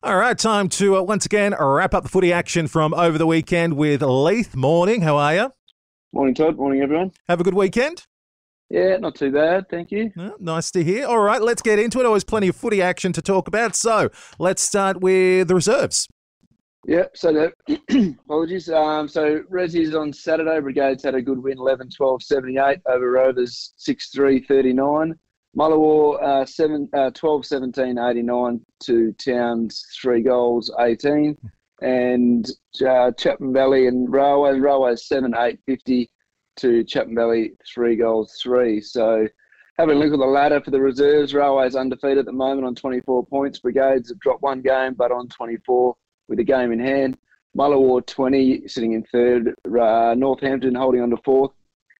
[0.00, 3.26] All right, time to uh, once again wrap up the footy action from over the
[3.26, 4.54] weekend with Leith.
[4.54, 5.52] Morning, how are you?
[6.12, 6.56] Morning, Todd.
[6.56, 7.10] Morning, everyone.
[7.26, 8.06] Have a good weekend.
[8.70, 10.12] Yeah, not too bad, thank you.
[10.38, 11.04] nice to hear.
[11.04, 12.06] All right, let's get into it.
[12.06, 13.74] Always plenty of footy action to talk about.
[13.74, 14.08] So
[14.38, 16.06] let's start with the reserves.
[16.86, 17.32] Yep, so
[17.66, 18.70] the, apologies.
[18.70, 20.60] Um, so Resi's on Saturday.
[20.60, 25.18] Brigades had a good win, 11 12 78 over Rovers 6 3 39.
[25.58, 31.36] Mullewa uh, seven, uh, 12 17 89 to Towns, three goals 18.
[31.80, 32.48] And
[32.86, 36.10] uh, Chapman Valley and Railways, Railways 7 8 50
[36.58, 38.80] to Chapman Valley, three goals 3.
[38.80, 39.26] So
[39.78, 42.76] having a look at the ladder for the reserves, Railways undefeated at the moment on
[42.76, 43.58] 24 points.
[43.58, 45.96] Brigades have dropped one game, but on 24
[46.28, 47.16] with a game in hand.
[47.56, 49.54] Mullewa 20, sitting in third.
[49.66, 51.50] Uh, Northampton holding on to fourth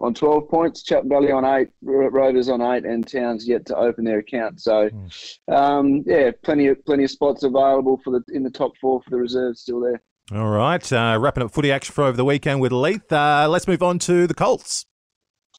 [0.00, 4.18] on 12 points, Valley on eight, Rovers on eight, and Towns yet to open their
[4.18, 4.60] account.
[4.60, 5.52] So, hmm.
[5.54, 9.10] um, yeah, plenty of plenty of spots available for the in the top four for
[9.10, 10.02] the reserves still there.
[10.32, 13.12] All right, uh, wrapping up footy action for over the weekend with Leith.
[13.12, 14.86] Uh, let's move on to the Colts.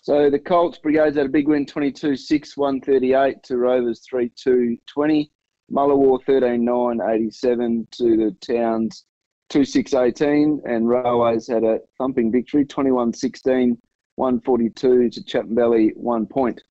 [0.03, 5.31] So the Colts Brigades had a big win, 22-6, 138 to Rovers 3-2, 20.
[5.71, 9.05] Mullewa 13-9, 87 to the Towns
[9.51, 13.77] 2-6, 18, And Railways had a thumping victory, 21-16,
[14.21, 16.61] 142 to Chapman Valley, one point.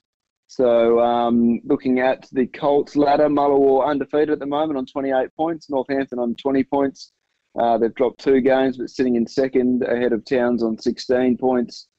[0.47, 5.69] So um, looking at the Colts ladder, Mullewa undefeated at the moment on 28 points,
[5.69, 7.11] Northampton on 20 points.
[7.59, 11.89] Uh, they've dropped two games, but sitting in second ahead of Towns on 16 points.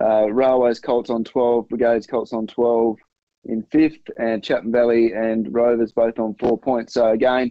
[0.00, 2.96] Uh, Railways Colts on 12, Brigades Colts on 12
[3.46, 6.94] in fifth, and Chapman Valley and Rovers both on four points.
[6.94, 7.50] So again,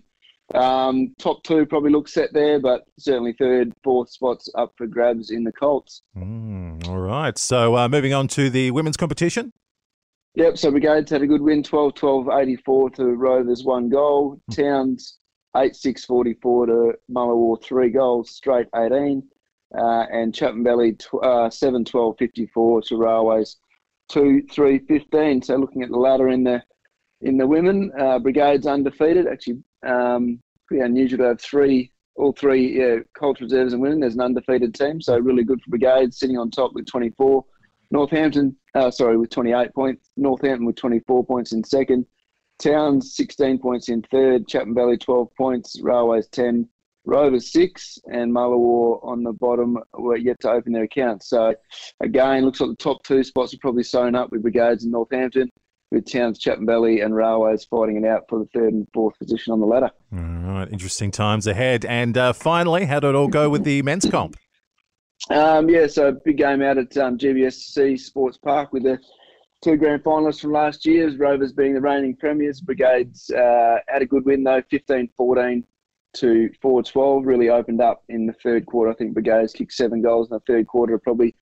[0.54, 5.32] um, top two probably look set there, but certainly third, fourth spots up for grabs
[5.32, 6.02] in the Colts.
[6.18, 7.38] Mm, all right.
[7.38, 9.54] So uh, moving on to the women's competition.
[10.36, 10.58] Yep.
[10.58, 14.40] So Brigades had a good win 12 12 84 to Rovers, one goal.
[14.52, 15.18] Towns
[15.56, 19.24] 8 6 44 to Mullewa, three goals, straight 18.
[19.78, 23.58] Uh, and Chapman Valley tw- uh, 7 12 54 to Railways,
[24.10, 25.42] 2 3 15.
[25.42, 26.62] So looking at the ladder in the
[27.22, 29.28] in the women, uh, Brigades undefeated.
[29.28, 34.00] Actually, um, pretty unusual to have three, all three yeah, Colts reserves and women.
[34.00, 37.44] There's an undefeated team, so really good for Brigades sitting on top with 24.
[37.92, 40.10] Northampton, uh, sorry, with 28 points.
[40.16, 42.06] Northampton with 24 points in second.
[42.60, 44.48] Towns 16 points in third.
[44.48, 45.80] Chapman Valley 12 points.
[45.82, 46.68] Railways 10.
[47.04, 51.30] Rovers 6 and Mullewa on the bottom were yet to open their accounts.
[51.30, 51.56] So
[52.00, 55.50] again, looks like the top two spots are probably sewn up with Brigades and Northampton
[55.92, 59.54] with Towns, Chapman Valley, and Railways fighting it out for the third and fourth position
[59.54, 59.92] on the ladder.
[60.14, 61.86] All right, interesting times ahead.
[61.86, 64.38] And uh, finally, how did it all go with the men's comp?
[65.30, 69.00] Um, yeah, so big game out at um, GBSC Sports Park with the
[69.62, 72.60] two grand finalists from last year, Rovers being the reigning premiers.
[72.60, 75.64] Brigades uh, had a good win though, 15-14
[76.14, 78.92] to 4-12 really opened up in the third quarter.
[78.92, 81.36] I think Brigades kicked seven goals in the third quarter, probably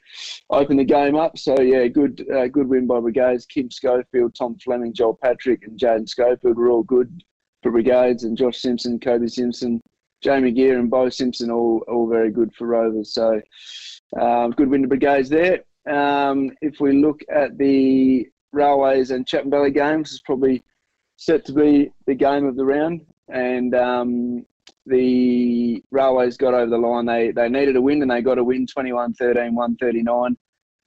[0.50, 1.38] opened the game up.
[1.38, 3.46] So yeah, good uh, good win by Brigades.
[3.46, 7.24] Kim Schofield, Tom Fleming, Joel Patrick, and Jaden Schofield were all good
[7.63, 9.81] for Brigades, and Josh Simpson, Kobe Simpson,
[10.22, 13.13] Jamie Gear, and Bo Simpson all all very good for Rovers.
[13.13, 13.41] So
[14.19, 15.63] um, good win to Brigades there.
[15.90, 20.63] Um, if we look at the Railways and Chapman Valley games, it's probably
[21.18, 23.06] set to be the game of the round.
[23.28, 24.46] And um,
[24.90, 27.06] the Railways got over the line.
[27.06, 30.38] They they needed a win and they got a win 21 13, 139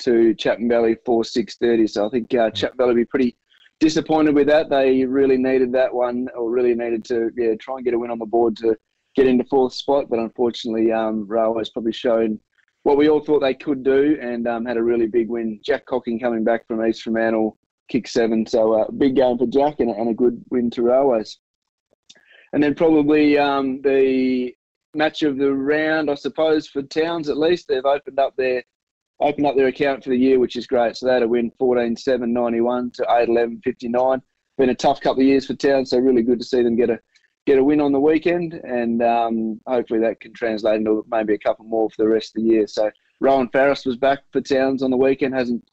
[0.01, 1.87] to Chapman Valley 4 6 30.
[1.87, 3.37] So I think uh, Chapman Valley will be pretty
[3.81, 4.71] disappointed with that.
[4.71, 8.11] They really needed that one or really needed to yeah, try and get a win
[8.11, 8.77] on the board to
[9.17, 10.07] get into fourth spot.
[10.09, 12.39] But unfortunately, um, Railways probably shown
[12.83, 15.61] what we all thought they could do and um, had a really big win.
[15.65, 17.59] Jack Cocking coming back from East Fremantle,
[17.89, 18.47] kick seven.
[18.47, 21.39] So uh, big game for Jack and, and a good win to Railways.
[22.53, 24.55] And then probably um, the
[24.95, 27.69] match of the round, I suppose, for Towns at least.
[27.69, 28.63] They've opened up their
[29.21, 30.97] opened up their account for the year, which is great.
[30.97, 34.23] So they had a win 14-7, 91 to 8-11, 59.
[34.59, 36.91] Been a tough couple of years for Towns, so really good to see them get
[36.91, 36.99] a
[37.47, 41.39] get a win on the weekend, and um, hopefully that can translate into maybe a
[41.39, 42.67] couple more for the rest of the year.
[42.67, 42.91] So
[43.21, 45.35] Rowan Farris was back for Towns on the weekend.
[45.35, 45.65] Hasn't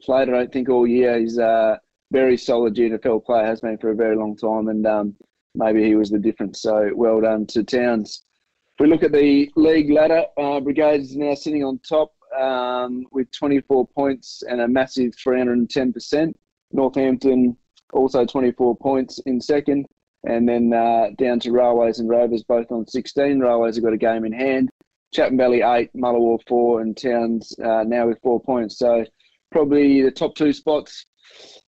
[0.00, 1.18] played, I don't think, all year.
[1.18, 1.80] He's a
[2.12, 5.16] very solid GNFL player, has been for a very long time, and um,
[5.54, 6.62] maybe he was the difference.
[6.62, 8.22] So well done to Towns.
[8.74, 13.06] If we look at the league ladder, uh, Brigades is now sitting on top um,
[13.10, 16.32] with 24 points and a massive 310%.
[16.72, 17.56] Northampton
[17.92, 19.86] also 24 points in second.
[20.24, 23.38] And then uh, down to Railways and Rovers, both on 16.
[23.40, 24.70] Railways have got a game in hand.
[25.12, 28.78] Chapman Valley 8, Mullewa 4, and Towns uh, now with four points.
[28.78, 29.04] So
[29.50, 31.06] probably the top two spots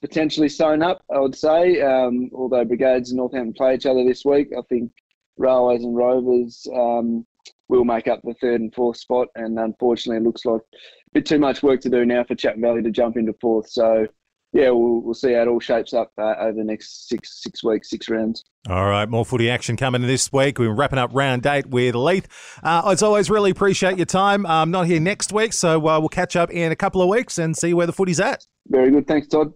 [0.00, 1.81] potentially sewn up, I would say.
[1.81, 4.93] Um, although Brigades and Northampton play each other this week, I think
[5.37, 7.26] Railways and Rovers um,
[7.69, 9.28] will make up the third and fourth spot.
[9.34, 12.62] And unfortunately, it looks like a bit too much work to do now for Chapman
[12.62, 13.69] Valley to jump into fourth.
[13.70, 14.06] So
[14.52, 17.62] yeah, we'll, we'll see how it all shapes up uh, over the next six six
[17.62, 18.44] weeks, six rounds.
[18.69, 20.58] All right, more footy action coming this week.
[20.58, 22.28] We're wrapping up round eight with Leith.
[22.62, 24.46] Uh, as always, really appreciate your time.
[24.46, 27.37] I'm not here next week, so uh, we'll catch up in a couple of weeks
[27.37, 28.46] and see where the footy's at.
[28.69, 29.06] Very good.
[29.06, 29.53] Thanks, Todd.